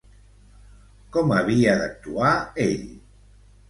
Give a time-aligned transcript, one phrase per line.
[1.19, 2.35] Com havia d'actuar
[2.69, 2.87] ell?